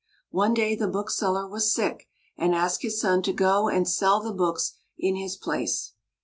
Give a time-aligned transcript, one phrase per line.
[0.31, 4.33] One day the bookseller was sick, and asked his son to go and sell the
[4.33, 5.93] books in his place.